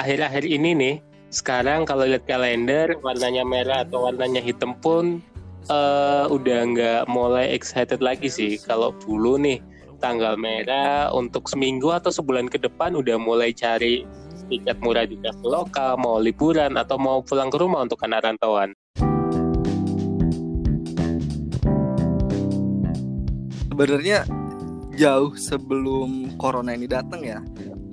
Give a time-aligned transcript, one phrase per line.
[0.00, 0.96] akhir-akhir ini nih
[1.28, 5.20] sekarang kalau lihat kalender warnanya merah atau warnanya hitam pun
[5.68, 9.60] uh, udah nggak mulai excited lagi sih kalau dulu nih
[10.00, 14.08] tanggal merah untuk seminggu atau sebulan ke depan udah mulai cari
[14.50, 18.74] tiket murah di kafe lokal, mau liburan atau mau pulang ke rumah untuk anak rantauan.
[23.70, 24.26] Sebenarnya
[24.98, 27.38] jauh sebelum corona ini datang ya,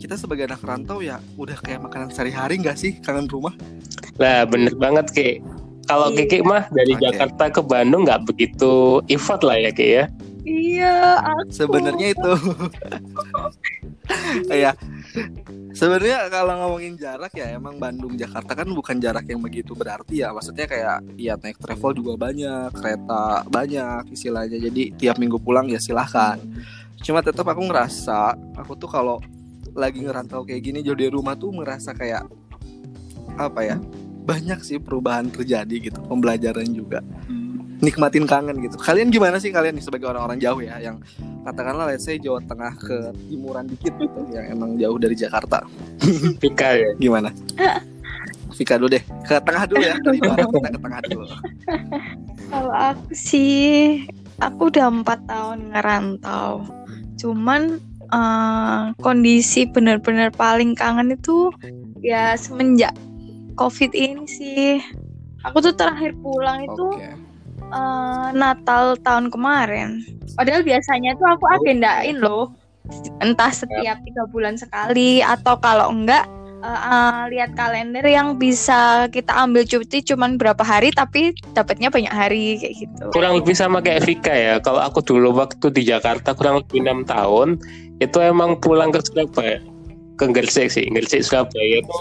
[0.07, 3.51] kita sebagai anak rantau ya udah kayak makanan sehari-hari nggak sih kangen rumah?
[4.15, 5.29] Lah bener banget Ki.
[5.83, 6.23] Kalau iya.
[6.23, 7.11] Kiki mah dari okay.
[7.11, 10.05] Jakarta ke Bandung nggak begitu effort lah ya Ki ya.
[10.47, 11.51] Iya, aku.
[11.51, 12.31] Sebenarnya itu.
[14.47, 14.71] Iya.
[15.75, 20.31] Sebenarnya kalau ngomongin jarak ya emang Bandung Jakarta kan bukan jarak yang begitu berarti ya.
[20.31, 24.55] Maksudnya kayak ya naik travel juga banyak, kereta banyak istilahnya.
[24.63, 26.39] Jadi tiap minggu pulang ya silahkan.
[27.03, 29.19] Cuma tetap aku ngerasa aku tuh kalau
[29.77, 32.25] lagi ngerantau kayak gini jauh dari rumah tuh ngerasa kayak
[33.37, 33.77] apa ya?
[34.27, 36.99] Banyak sih perubahan terjadi gitu, pembelajaran juga
[37.81, 38.75] nikmatin kangen gitu.
[38.81, 40.97] Kalian gimana sih kalian nih sebagai orang-orang jauh ya yang
[41.45, 42.97] katakanlah let's say Jawa Tengah ke
[43.29, 45.61] timuran dikit gitu yang emang jauh dari Jakarta.
[46.41, 46.89] Vika ya.
[46.97, 47.29] Gimana?
[48.57, 49.03] Vika dulu deh.
[49.25, 49.95] Ke tengah dulu ya.
[50.01, 51.25] Dari barat kita ke tengah dulu.
[52.51, 54.01] Kalau aku sih
[54.41, 56.65] aku udah empat tahun ngerantau.
[57.17, 57.77] Cuman
[58.11, 61.51] uh, kondisi benar-benar paling kangen itu
[62.03, 62.93] ya semenjak
[63.57, 64.79] COVID ini sih.
[65.45, 67.27] Aku tuh terakhir pulang itu okay
[67.71, 70.03] uh, Natal tahun kemarin.
[70.35, 72.53] Padahal biasanya tuh aku agendain loh,
[73.23, 76.29] entah setiap tiga bulan sekali atau kalau enggak
[76.61, 82.13] uh, uh, lihat kalender yang bisa kita ambil cuti cuman berapa hari tapi dapatnya banyak
[82.13, 83.05] hari kayak gitu.
[83.11, 84.55] Kurang lebih sama kayak Vika ya.
[84.61, 87.59] Kalau aku dulu waktu di Jakarta kurang lebih enam tahun
[87.97, 89.61] itu emang pulang ke Surabaya.
[90.17, 91.97] Ke Gresik sih, Gresik Surabaya itu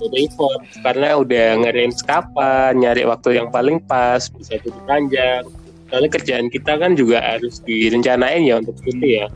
[0.00, 5.44] udah effort karena udah ngerange kapan nyari waktu yang paling pas bisa cuti panjang.
[5.90, 9.26] Soalnya kerjaan kita kan juga harus direncanain ya untuk cuti ya.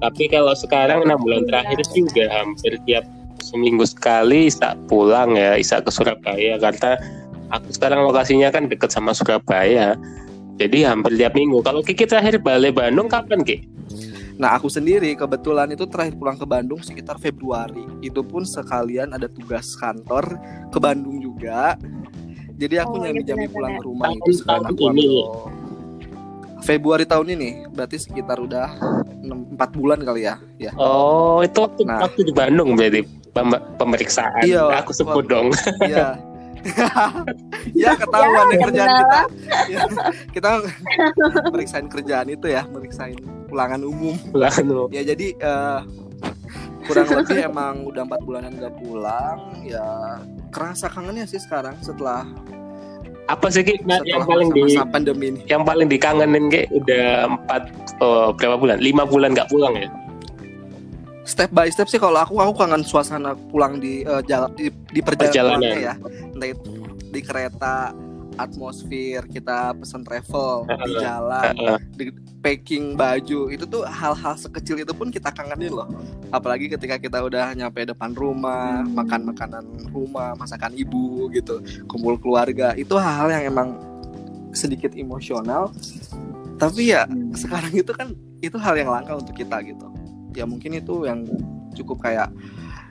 [0.00, 3.04] Tapi kalau sekarang enam bulan terakhir sih udah hampir tiap
[3.40, 6.58] seminggu sekali bisa pulang ya bisa ke Surabaya.
[6.58, 6.98] Karena
[7.54, 9.94] aku sekarang lokasinya kan deket sama Surabaya.
[10.60, 11.64] Jadi hampir tiap minggu.
[11.64, 13.64] Kalau Kiki terakhir balik Bandung kapan Ki?
[14.40, 17.84] Nah aku sendiri kebetulan itu terakhir pulang ke Bandung sekitar Februari.
[18.00, 20.40] Itu pun sekalian ada tugas kantor
[20.72, 21.76] ke Bandung juga.
[22.56, 25.12] Jadi aku oh, nyambi jambi pulang ke rumah itu sekarang aku ambil
[26.60, 28.68] Februari tahun ini berarti sekitar udah
[29.20, 30.40] 6, 4 bulan kali ya.
[30.56, 30.72] ya.
[30.80, 33.04] Oh itu waktu, nah, waktu di Bandung berarti
[33.76, 34.44] pemeriksaan.
[34.44, 35.52] Iya, aku sebut dong.
[35.84, 36.16] Iya.
[37.80, 39.20] ya ketahuan ya, kerjaan kita.
[39.72, 39.80] Ya,
[40.36, 40.48] kita
[41.48, 43.16] meriksain kerjaan itu ya, meriksain
[43.50, 44.14] pulangan umum.
[44.30, 44.88] Pulangan umum.
[44.94, 45.82] Ya jadi uh,
[46.86, 49.38] kurang lebih emang udah empat bulanan gak pulang.
[49.66, 49.84] Ya
[50.54, 52.24] kerasa kangennya sih sekarang setelah
[53.30, 55.40] apa sih Ki yang paling di pandemi ini.
[55.46, 57.62] yang paling dikangenin Ki udah empat
[58.02, 59.86] oh, berapa bulan lima bulan nggak pulang ya
[61.22, 64.98] step by step sih kalau aku aku kangen suasana pulang di uh, jala, di, di
[64.98, 65.94] perjalanan, perjalanan ya
[66.34, 66.74] entah itu
[67.14, 67.94] di kereta
[68.44, 71.54] atmosfer kita pesan travel di jalan
[71.94, 72.06] di
[72.40, 75.88] packing baju itu tuh hal-hal sekecil itu pun kita kangenin loh.
[76.32, 82.72] Apalagi ketika kita udah nyampe depan rumah makan makanan rumah masakan ibu gitu kumpul keluarga
[82.74, 83.68] itu hal-hal yang emang
[84.56, 85.70] sedikit emosional.
[86.56, 87.36] Tapi ya hmm.
[87.36, 89.86] sekarang itu kan itu hal yang langka untuk kita gitu.
[90.32, 91.28] Ya mungkin itu yang
[91.76, 92.32] cukup kayak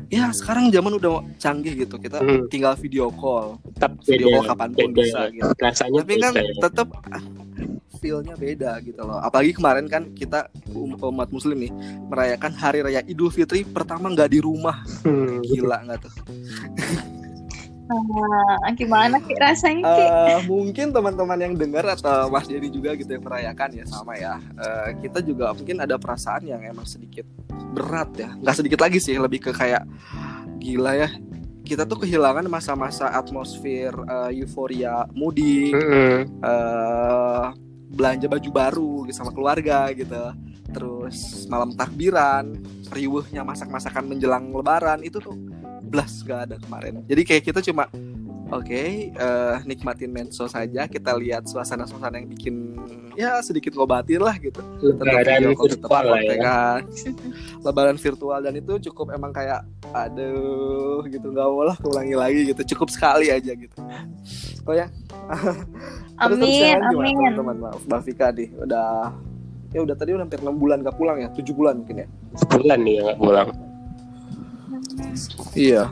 [0.09, 1.95] ya sekarang zaman udah canggih gitu.
[2.01, 2.49] Kita hmm.
[2.49, 3.61] tinggal video call.
[3.77, 5.01] Tetap video call kapan pun beda.
[5.01, 5.51] bisa gitu.
[5.57, 6.87] Rasanya tapi kan tetap
[7.99, 9.19] feelnya beda gitu loh.
[9.21, 11.71] Apalagi kemarin kan kita um, umat muslim nih
[12.09, 14.81] merayakan hari raya idul fitri pertama nggak di rumah.
[15.05, 15.39] Hmm.
[15.45, 16.13] gila nggak tuh
[17.89, 20.05] Uh, gimana sih rasanya Ki?
[20.05, 24.37] Uh, mungkin teman-teman yang dengar atau Mas Jadi juga gitu yang merayakan ya sama ya.
[24.53, 27.25] Uh, kita juga mungkin ada perasaan yang emang sedikit
[27.73, 28.29] berat ya.
[28.37, 29.89] Nggak sedikit lagi sih, lebih ke kayak
[30.61, 31.09] gila ya.
[31.65, 36.17] Kita tuh kehilangan masa-masa atmosfer uh, euforia mudik, mm -hmm.
[36.45, 37.53] uh,
[37.99, 40.31] belanja baju baru gitu, sama keluarga gitu.
[40.71, 42.55] Terus malam takbiran,
[42.95, 45.35] riuhnya masak-masakan menjelang lebaran itu tuh
[45.89, 47.89] blas gak ada kemarin jadi kayak kita cuma
[48.49, 50.85] oke okay, uh, eh, nikmatin medsos saja.
[50.89, 52.55] Kita lihat suasana-suasana yang bikin
[53.13, 54.61] ya sedikit ngobatin lah gitu.
[54.81, 56.35] Lebaran virtual lah ya.
[56.41, 56.81] kan.
[57.65, 61.29] lebaran virtual dan itu cukup emang kayak aduh gitu.
[61.29, 62.61] Nggak mau lah keulangi lagi gitu.
[62.75, 63.77] Cukup sekali aja gitu.
[64.65, 64.89] Oh ya.
[66.19, 67.15] Amin amin.
[67.31, 67.71] teman-teman?
[67.71, 69.15] Maaf Mbak Vika nih udah
[69.71, 71.29] ya udah tadi udah hampir enam bulan gak pulang ya?
[71.31, 72.07] Tujuh bulan mungkin ya?
[72.35, 73.49] Sebulan nih ya gak pulang.
[75.55, 75.83] Iya.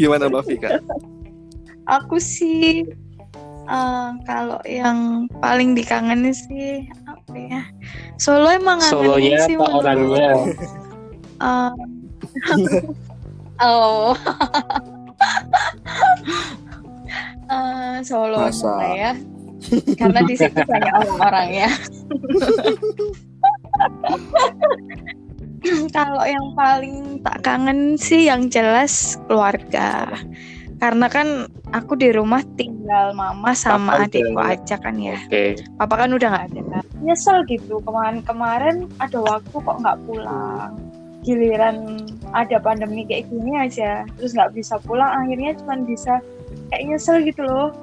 [0.00, 0.80] Gimana Mbak Vika?
[1.84, 2.88] Aku sih
[3.68, 7.60] uh, kalau yang paling dikangenin sih apa ya?
[8.16, 10.56] Solo emang Solonya sih, apa orangnya?
[11.36, 11.76] Uh,
[13.64, 14.16] oh.
[17.52, 18.72] uh, Solo Masa?
[18.96, 19.12] ya.
[20.00, 21.68] Karena di situ banyak orang-orangnya.
[25.96, 30.08] Kalau yang paling tak kangen sih yang jelas keluarga.
[30.80, 31.44] Karena kan
[31.76, 35.20] aku di rumah tinggal mama sama Papa adikku aja kan ya.
[35.28, 35.60] Okay.
[35.76, 36.84] Papa kan udah nggak ada kan.
[37.04, 40.80] Nyesel gitu kemarin-kemarin ada waktu kok nggak pulang.
[41.20, 42.00] Giliran
[42.32, 45.12] ada pandemi kayak gini aja, terus nggak bisa pulang.
[45.12, 46.24] Akhirnya cuma bisa
[46.72, 47.76] kayak nyesel gitu loh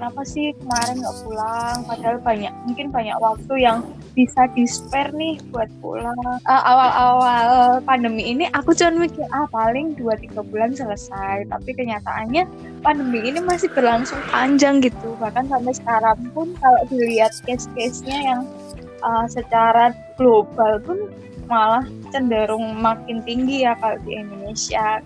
[0.00, 5.38] kenapa sih kemarin nggak pulang padahal banyak mungkin banyak waktu yang bisa di spare nih
[5.54, 6.18] buat pulang.
[6.44, 11.46] Uh, awal-awal pandemi ini aku cuma mikir ah paling 2-3 bulan selesai.
[11.46, 12.44] Tapi kenyataannya
[12.82, 15.14] pandemi ini masih berlangsung panjang gitu.
[15.22, 18.42] Bahkan sampai sekarang pun kalau dilihat case-case-nya yang
[19.02, 20.98] uh, secara global pun
[21.50, 21.82] malah
[22.14, 25.02] cenderung makin tinggi ya kalau di Indonesia.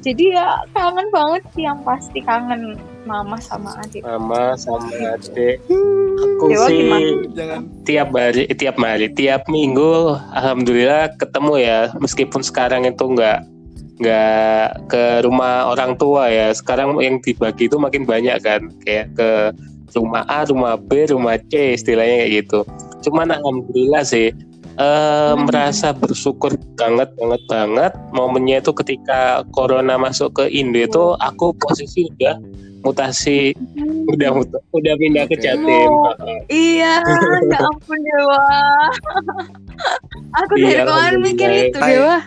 [0.00, 4.02] Jadi ya kangen banget sih yang pasti kangen mama sama adik.
[4.02, 5.62] Mama sama adik.
[6.16, 6.90] Aku Dewa sih
[7.32, 7.60] Jangan.
[7.86, 11.80] tiap hari tiap hari tiap minggu alhamdulillah ketemu ya.
[12.02, 13.46] Meskipun sekarang itu enggak
[13.96, 16.52] nggak ke rumah orang tua ya.
[16.52, 18.68] Sekarang yang dibagi itu makin banyak kan.
[18.82, 19.30] Kayak ke
[19.94, 22.60] rumah A rumah B rumah C istilahnya kayak gitu.
[23.06, 24.34] Cuman alhamdulillah sih
[24.76, 25.48] uh, hmm.
[25.48, 27.92] merasa bersyukur banget banget banget.
[28.12, 32.36] Momennya itu ketika corona masuk ke Indo itu aku posisi udah
[32.82, 34.12] mutasi hmm.
[34.12, 35.88] udah muta, udah pindah ke Jatim.
[35.90, 36.12] Oh,
[36.50, 37.02] iya,
[37.50, 38.42] ya ampun Dewa.
[40.44, 42.18] Aku dari iya, kemarin mikir itu Dewa.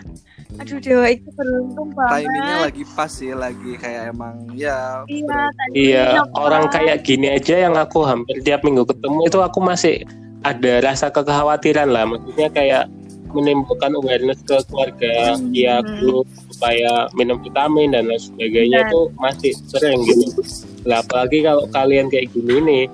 [0.60, 2.28] Aduh Dewa itu beruntung banget.
[2.28, 5.06] Timingnya lagi pas sih, lagi kayak emang ya.
[5.08, 5.40] Iya,
[5.72, 6.06] iya
[6.36, 10.04] orang kayak gini aja yang aku hampir tiap minggu ketemu itu aku masih
[10.44, 12.04] ada rasa kekhawatiran lah.
[12.04, 12.84] Maksudnya kayak
[13.32, 15.54] menimbulkan awareness ke keluarga hmm.
[15.54, 20.42] ya dulu supaya minum vitamin dan lain sebagainya itu masih sering gitu.
[20.84, 22.84] Lah apalagi kalau kalian kayak gini nih,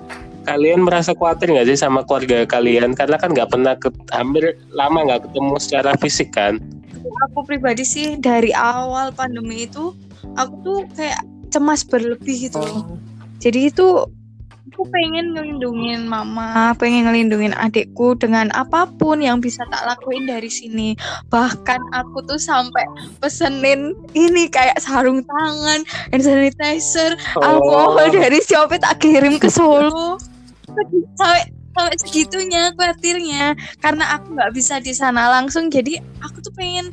[0.47, 5.03] kalian merasa khawatir nggak sih sama keluarga kalian karena kan nggak pernah ke, hampir lama
[5.03, 6.63] nggak ketemu secara fisik kan?
[7.31, 9.91] Aku pribadi sih dari awal pandemi itu
[10.39, 11.19] aku tuh kayak
[11.51, 12.59] cemas berlebih gitu.
[12.63, 12.95] Oh.
[13.37, 13.87] Jadi itu
[14.67, 20.51] aku pengen ngelindungin mama, pengen ngelindungin adikku dengan apa pun yang bisa tak lakuin dari
[20.51, 20.93] sini.
[21.31, 22.83] Bahkan aku tuh sampai
[23.23, 25.81] pesenin ini kayak sarung tangan,
[26.11, 27.41] hand sanitizer, oh.
[27.41, 30.19] alkohol dari Shopee tak kirim ke Solo.
[31.17, 33.53] Sampai sampai segitunya khawatirnya
[33.85, 36.89] karena aku nggak bisa di sana langsung jadi aku tuh pengen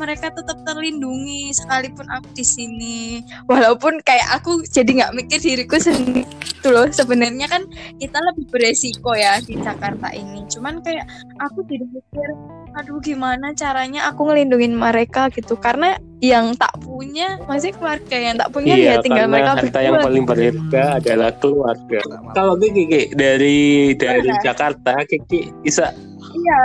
[0.00, 3.20] mereka tetap terlindungi sekalipun aku di sini.
[3.44, 6.88] Walaupun kayak aku jadi nggak mikir diriku sendiri itu loh.
[6.88, 7.68] Sebenarnya kan
[8.00, 10.48] kita lebih beresiko ya di Jakarta ini.
[10.48, 11.04] Cuman kayak
[11.36, 12.28] aku jadi mikir
[12.70, 15.28] aduh gimana caranya aku ngelindungin mereka?
[15.28, 15.58] gitu.
[15.60, 19.96] Karena yang tak punya masih keluarga yang tak punya iya, ya tinggal mereka harta yang
[20.04, 22.00] paling berharga adalah keluarga.
[22.36, 25.96] Kalau Kiki dari dari Jakarta Kiki bisa
[26.36, 26.58] iya,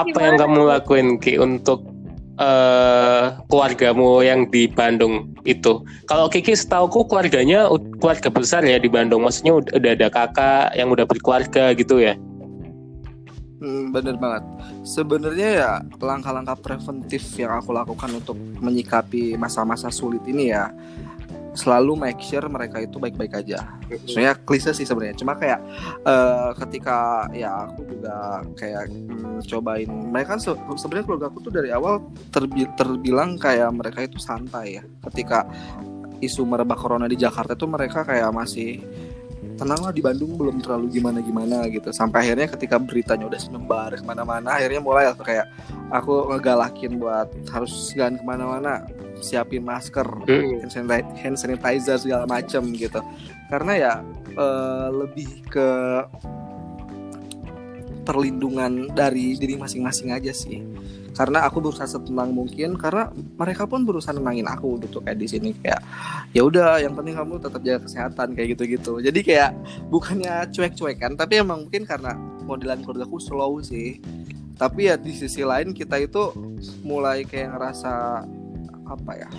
[0.00, 1.91] apa yang kamu lakuin Ki untuk
[2.38, 5.82] uh, keluargamu yang di Bandung itu.
[6.06, 7.68] Kalau Kiki setauku keluarganya
[8.00, 9.26] keluarga besar ya di Bandung.
[9.26, 12.16] Maksudnya udah ada kakak yang udah berkeluarga gitu ya.
[13.62, 14.42] Hmm, bener banget.
[14.82, 15.70] Sebenarnya ya
[16.02, 20.74] langkah-langkah preventif yang aku lakukan untuk menyikapi masa-masa sulit ini ya
[21.52, 23.76] selalu make sure mereka itu baik-baik aja.
[24.08, 25.16] Sebenarnya klise sih sebenarnya.
[25.20, 25.60] Cuma kayak
[26.04, 31.52] uh, ketika ya aku juga kayak hmm, cobain mereka kan se sebenarnya keluarga aku tuh
[31.52, 32.00] dari awal
[32.32, 34.82] terbi terbilang kayak mereka itu santai ya.
[35.10, 35.44] Ketika
[36.22, 38.80] isu merebak corona di Jakarta tuh mereka kayak masih
[39.58, 43.94] tenang lah di Bandung belum terlalu gimana gimana gitu sampai akhirnya ketika beritanya udah semebar
[43.94, 45.46] ke mana-mana akhirnya mulai kayak
[45.92, 48.82] aku ngegalakin buat harus jalan ke mana-mana
[49.22, 50.68] siapin masker, mm.
[51.16, 53.00] hand sanitizer segala macam gitu.
[53.48, 53.92] Karena ya
[54.36, 55.68] uh, lebih ke
[58.02, 60.60] perlindungan dari diri masing-masing aja sih.
[61.12, 65.52] Karena aku berusaha setenang mungkin karena mereka pun berusaha nenangin aku gitu kayak di sini
[65.60, 65.84] kayak
[66.32, 68.96] ya udah yang penting kamu tetap jaga kesehatan kayak gitu-gitu.
[69.04, 69.52] Jadi kayak
[69.92, 72.16] bukannya cuek-cuek kan, tapi emang mungkin karena
[72.48, 74.00] modelan keluarga aku slow sih.
[74.56, 76.32] Tapi ya di sisi lain kita itu
[76.80, 78.24] mulai kayak ngerasa
[78.86, 79.30] apa ya?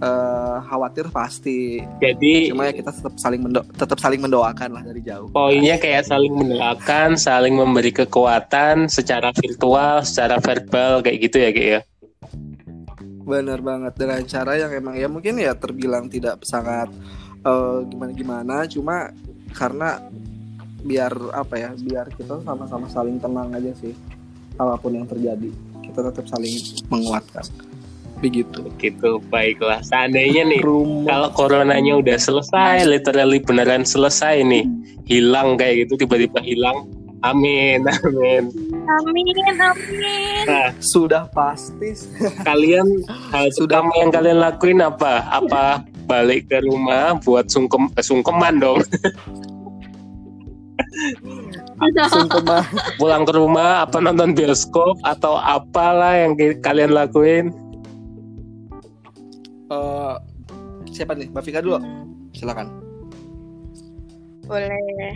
[0.00, 1.84] Uh, khawatir pasti.
[2.00, 5.28] Jadi cuma ya kita tetap saling mendo tetap saling mendoakan lah dari jauh.
[5.30, 11.68] Poinnya kayak saling mendoakan saling memberi kekuatan secara virtual secara verbal kayak gitu ya kayak
[11.68, 11.80] ya?
[13.28, 13.92] Benar banget.
[13.94, 16.88] Dengan cara yang emang ya mungkin ya terbilang tidak sangat
[17.44, 19.12] uh, gimana gimana cuma
[19.54, 20.02] karena
[20.82, 23.94] biar apa ya biar kita sama-sama saling tenang aja sih
[24.58, 25.50] apa pun yang terjadi
[25.82, 26.54] kita tetap saling
[26.86, 27.44] menguatkan
[28.18, 28.66] begitu.
[28.74, 29.80] Begitu baiklah.
[29.82, 31.06] Seandainya nih Rumah.
[31.06, 34.66] kalau coronanya udah selesai literally beneran selesai nih
[35.08, 36.84] hilang kayak gitu tiba-tiba hilang
[37.24, 38.44] amin amin.
[38.88, 40.44] Amin amin.
[40.46, 41.94] Nah, sudah pasti.
[42.48, 42.86] kalian
[43.34, 45.26] hal sudah yang kalian lakuin apa?
[45.28, 45.82] Apa?
[46.08, 48.80] Balik ke rumah buat sungkem eh, sungkeman dong.
[52.08, 52.64] Sungkeman.
[52.96, 56.32] Pulang ke rumah apa nonton bioskop atau apalah yang
[56.64, 57.52] kalian lakuin
[60.98, 61.30] siapa nih?
[61.30, 61.78] Mbak Vika dulu.
[62.34, 62.66] Silakan.
[64.50, 65.14] Boleh.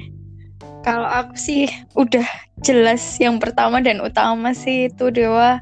[0.86, 1.66] Kalau aku sih
[1.98, 2.26] udah
[2.62, 5.58] jelas yang pertama dan utama sih itu Dewa.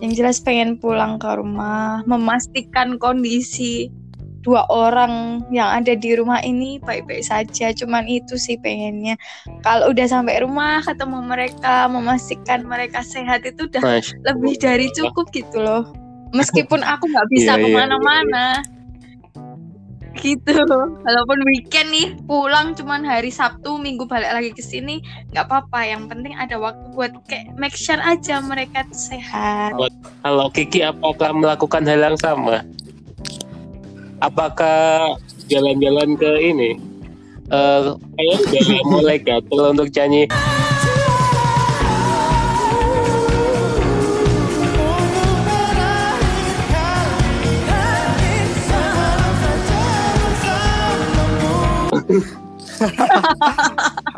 [0.00, 3.92] Yang jelas pengen pulang ke rumah memastikan kondisi
[4.42, 7.70] dua orang yang ada di rumah ini baik-baik saja.
[7.72, 9.14] Cuman itu sih pengennya.
[9.62, 13.82] Kalau udah sampai rumah ketemu mereka memastikan mereka sehat itu udah
[14.26, 15.86] lebih dari cukup gitu loh.
[16.32, 18.46] Meskipun aku nggak bisa yeah, iya, iya, ke mana-mana.
[18.56, 18.81] yeah, yeah.
[20.22, 20.54] Gitu.
[21.02, 25.02] Walaupun weekend nih pulang cuman hari Sabtu Minggu balik lagi ke sini
[25.34, 25.82] nggak apa-apa.
[25.82, 29.74] Yang penting ada waktu buat kayak make sure aja mereka sehat.
[30.22, 32.62] Kalau Kiki apakah melakukan hal yang sama?
[34.22, 35.18] Apakah
[35.50, 36.70] jalan-jalan ke ini?
[37.52, 40.24] Uh, kayak udah mulai gatel untuk nyanyi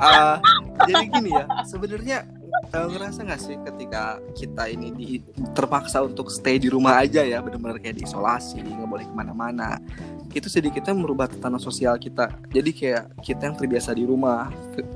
[0.04, 0.36] uh,
[0.84, 2.18] jadi gini ya sebenarnya
[2.76, 5.08] uh, ngerasa nggak sih ketika kita ini di,
[5.56, 9.80] terpaksa untuk stay di rumah aja ya benar-benar kayak diisolasi nggak boleh ke mana-mana
[10.34, 12.34] itu sedikitnya merubah tatanan sosial kita.
[12.50, 14.50] Jadi kayak kita yang terbiasa di rumah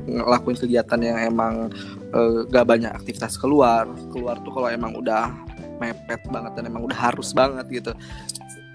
[0.05, 1.71] ngelakuin kegiatan yang emang
[2.11, 5.31] uh, gak banyak aktivitas keluar keluar tuh kalau emang udah
[5.79, 7.93] mepet banget dan emang udah harus banget gitu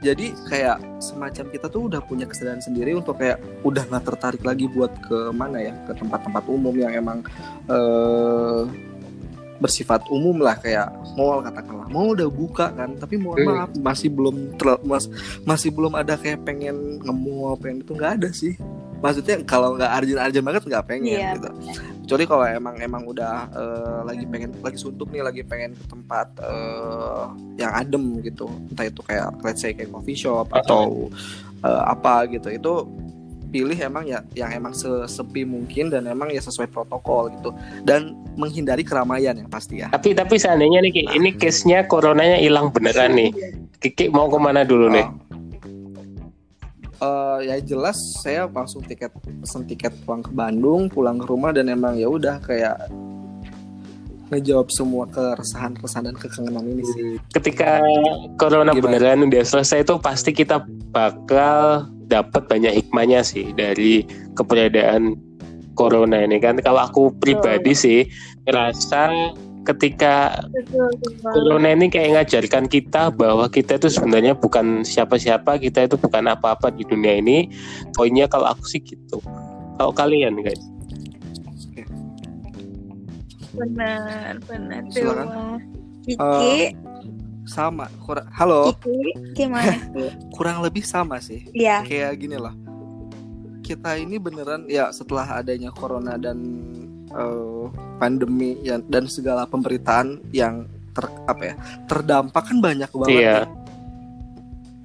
[0.03, 4.67] jadi kayak semacam kita tuh udah punya kesadaran sendiri untuk kayak udah nggak tertarik lagi
[4.67, 7.23] buat ke mana ya ke tempat-tempat umum yang emang
[7.71, 8.67] uh,
[9.63, 13.47] bersifat umum lah kayak mall katakanlah mau udah buka kan tapi mohon hmm.
[13.47, 15.07] maaf masih belum ter mas,
[15.47, 18.59] masih belum ada kayak pengen nge-mall pengen itu nggak ada sih
[19.03, 21.35] maksudnya kalau nggak arjen-arjen banget nggak pengen yeah.
[21.35, 21.49] gitu
[22.07, 26.27] kecuali kalau emang emang udah uh, lagi pengen lagi suntuk nih lagi pengen ke tempat
[26.39, 31.11] uh, yang adem gitu entah itu kayak let's say kayak coffee shop atau
[31.67, 32.73] uh, apa gitu itu
[33.53, 37.53] pilih emang ya yang emang sesepi mungkin dan emang ya sesuai protokol gitu
[37.85, 39.93] dan menghindari keramaian yang pasti ya.
[39.93, 41.13] Tapi tapi seandainya nih nah.
[41.13, 43.29] ini case-nya coronanya hilang beneran nih.
[43.77, 45.05] Kiki mau ke mana dulu nih?
[47.01, 49.09] Uh, ya jelas saya langsung tiket
[49.41, 52.89] pesen tiket pulang ke Bandung pulang ke rumah dan emang ya udah kayak
[54.33, 57.21] ngejawab semua keresahan-keresahan dan kekangenan ini sih.
[57.37, 57.85] Ketika
[58.41, 58.97] corona Gimana?
[58.97, 64.01] beneran udah selesai itu pasti kita bakal dapat banyak hikmahnya sih dari
[64.33, 65.13] keberadaan
[65.77, 66.57] corona ini kan.
[66.65, 67.99] Kalau aku pribadi sih
[68.49, 69.13] ngerasa
[69.63, 70.43] ketika
[71.23, 76.71] corona ini kayak ngajarkan kita bahwa kita itu sebenarnya bukan siapa-siapa, kita itu bukan apa-apa
[76.75, 77.47] di dunia ini.
[77.95, 79.23] Poinnya kalau aku sih gitu.
[79.79, 80.59] Kalau kalian guys.
[83.53, 84.81] Benar, benar.
[84.91, 85.61] Silakan.
[86.03, 86.19] Kiki.
[86.19, 86.69] Uh,
[87.47, 88.27] sama, kurang.
[88.35, 88.75] Halo.
[88.83, 90.11] Kiki, gimana sih?
[90.35, 91.47] kurang lebih sama sih.
[91.55, 91.87] Iya.
[91.87, 92.55] Kayak gini lah.
[93.63, 96.43] Kita ini beneran ya setelah adanya corona dan
[97.13, 101.55] uh, pandemi ya, dan segala pemberitaan yang ter apa ya
[101.89, 103.49] terdampak kan banyak banget yeah.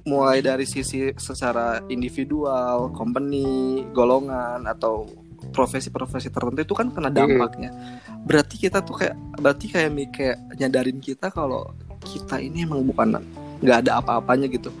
[0.09, 5.05] mulai dari sisi secara individual, company, golongan atau
[5.53, 7.69] profesi-profesi tertentu itu kan kena dampaknya.
[7.69, 8.25] Mm.
[8.25, 11.71] Berarti kita tuh kayak berarti kayak kayak nyadarin kita kalau
[12.01, 13.21] kita ini emang bukan
[13.61, 14.73] nggak ada apa-apanya gitu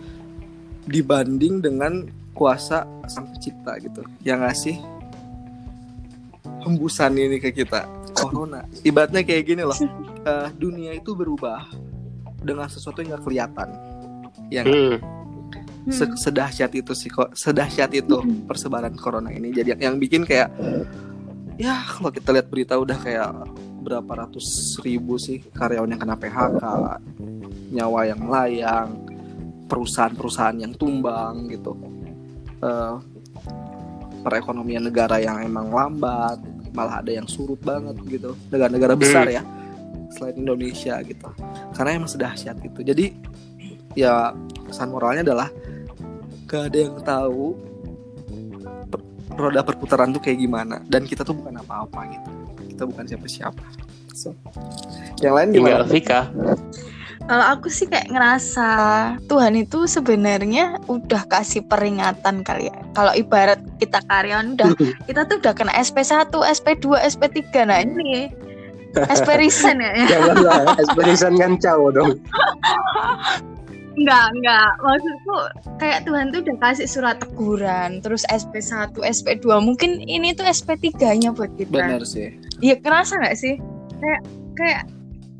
[0.89, 4.01] dibanding dengan kuasa sang pencipta gitu.
[4.25, 4.75] Yang ngasih
[6.63, 7.87] hembusan ini ke kita.
[8.15, 8.65] Corona.
[8.83, 9.77] Ibaratnya kayak gini loh.
[10.25, 11.69] Uh, dunia itu berubah
[12.43, 13.69] dengan sesuatu yang gak kelihatan.
[14.49, 14.97] Yang hmm.
[15.89, 18.45] Se sedahsyat itu sih kok sedahsyat itu hmm.
[18.45, 19.49] persebaran corona ini.
[19.55, 20.51] Jadi yang, yang bikin kayak
[21.55, 23.31] ya kalau kita lihat berita udah kayak
[23.79, 26.63] berapa ratus ribu sih karyawan yang kena PHK
[27.73, 28.89] nyawa yang melayang
[29.69, 31.73] perusahaan-perusahaan yang tumbang gitu.
[32.59, 32.99] Uh,
[34.21, 36.39] perekonomian negara yang emang lambat
[36.75, 38.37] malah ada yang surut banget gitu.
[38.53, 39.35] Negara-negara besar hmm.
[39.35, 39.43] ya
[40.13, 41.29] selain Indonesia gitu.
[41.73, 42.79] Karena emang sudah dahsyat gitu.
[42.81, 43.05] Jadi
[43.97, 44.33] ya
[44.69, 45.49] pesan moralnya adalah
[46.49, 47.57] gak ada yang tahu
[49.39, 50.81] roda perputaran tuh kayak gimana.
[50.85, 52.29] Dan kita tuh bukan apa-apa gitu.
[52.75, 53.65] Kita bukan siapa-siapa.
[54.13, 54.35] So,
[55.23, 55.87] yang lain gimana?
[55.87, 56.27] Vika
[57.29, 58.69] kalau aku sih kayak ngerasa
[59.29, 62.77] Tuhan itu sebenarnya udah kasih peringatan kali ya.
[62.97, 64.73] Kalau ibarat kita karyawan udah
[65.07, 67.69] kita tuh udah kena SP1, SP2, SP3.
[67.69, 68.33] Nah, ini
[69.13, 69.93] SP resign ya.
[70.41, 72.11] Lah, SP kan cowok dong.
[73.93, 74.69] Enggak, enggak.
[74.81, 75.37] Maksudku
[75.77, 79.45] kayak Tuhan tuh udah kasih surat teguran, terus SP1, SP2.
[79.61, 81.77] Mungkin ini tuh SP3-nya buat kita.
[81.77, 82.33] Benar sih.
[82.57, 83.61] Iya, kerasa nggak sih?
[84.01, 84.21] Kayak
[84.57, 84.83] kayak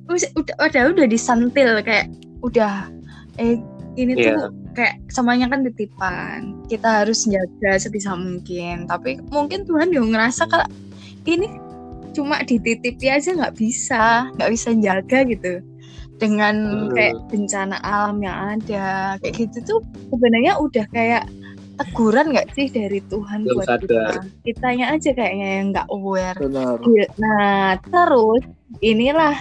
[0.09, 2.09] udah udah udah disantil kayak
[2.41, 2.89] udah
[3.37, 3.61] eh
[3.99, 4.23] ini yeah.
[4.31, 4.47] tuh iya.
[4.75, 6.55] kayak semuanya kan titipan.
[6.71, 8.87] Kita harus jaga sebisa mungkin.
[8.87, 10.67] Tapi mungkin Tuhan juga ngerasa kalau
[11.27, 11.47] ini
[12.15, 15.61] cuma dititipi aja nggak bisa, nggak bisa jaga gitu
[16.19, 16.55] dengan
[16.87, 16.91] hmm.
[16.93, 19.79] kayak bencana alam yang ada kayak gitu tuh
[20.11, 21.23] sebenarnya udah kayak
[21.79, 23.87] teguran nggak sih dari Tuhan Belum buat sadar.
[23.87, 24.03] kita
[24.43, 26.75] kitanya aja kayaknya yang nggak aware Benar.
[27.15, 28.43] nah terus
[28.83, 29.39] inilah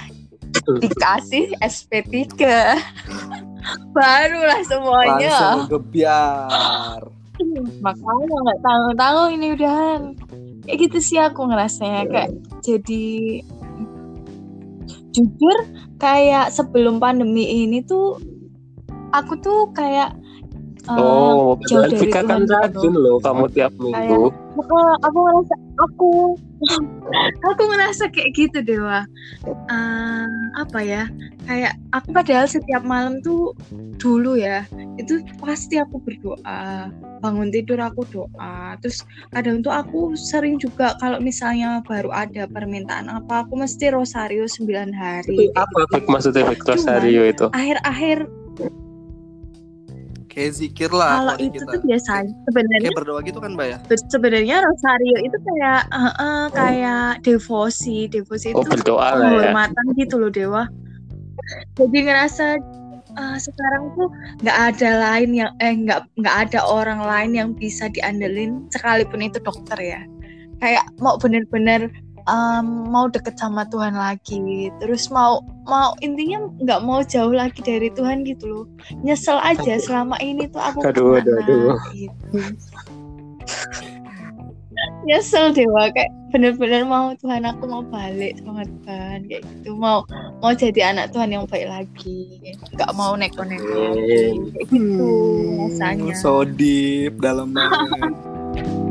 [0.80, 2.32] dikasih SP3
[3.96, 5.28] barulah semuanya.
[5.28, 7.00] Langsung gebiar.
[7.84, 10.00] Makanya nggak tahu-tahu ini udahan.
[10.66, 13.06] Kayak gitu sih aku ngerasanya kayak jadi
[15.14, 15.58] jujur
[15.96, 18.20] kayak sebelum pandemi ini tuh
[19.10, 20.14] aku tuh kayak
[20.88, 24.32] uh, oh jauh dari Tuhan kan rajin loh kamu tiap minggu.
[24.58, 26.10] Kayak, aku ngerasa aku
[27.54, 29.06] aku ngerasa kayak gitu dewa
[29.70, 30.26] uh,
[30.58, 31.06] apa ya
[31.46, 33.54] kayak aku padahal setiap malam tuh
[34.02, 34.66] dulu ya
[34.98, 38.78] itu pasti aku berdoa bangun tidur aku doa.
[38.78, 39.02] Terus
[39.34, 44.94] kadang tuh aku sering juga kalau misalnya baru ada permintaan apa aku mesti rosario 9
[44.94, 46.06] hari apa gitu.
[46.06, 47.46] maksudnya rosario itu?
[47.50, 48.30] akhir-akhir
[50.38, 51.72] kayak zikir lah kalau itu kita.
[51.74, 52.12] tuh biasa
[52.46, 58.06] sebenarnya kayak berdoa gitu kan mbak ya sebenarnya rosario itu kayak uh, uh, kayak devosi
[58.06, 59.98] devosi oh, itu berdoa penghormatan ya.
[60.06, 60.70] gitu loh dewa
[61.74, 62.46] jadi ngerasa
[63.18, 64.08] uh, sekarang tuh
[64.46, 69.42] nggak ada lain yang eh nggak nggak ada orang lain yang bisa diandelin sekalipun itu
[69.42, 70.00] dokter ya
[70.62, 71.90] kayak mau bener-bener
[72.28, 77.88] um, mau deket sama Tuhan lagi terus mau mau intinya nggak mau jauh lagi dari
[77.92, 78.66] Tuhan gitu loh.
[79.02, 81.76] Nyesel aja selama ini tuh aku aduh, aduh, aduh.
[81.96, 82.38] gitu.
[85.08, 89.74] Nyesel deh wah kayak bener-bener mau Tuhan aku mau balik sama Tuhan kayak gitu.
[89.74, 90.04] Mau
[90.44, 92.38] mau jadi anak Tuhan yang baik lagi.
[92.76, 93.96] Nggak mau neko-neko.
[93.96, 96.14] Kayak gitu hmm, rasanya.
[96.14, 98.12] so deep dalam banget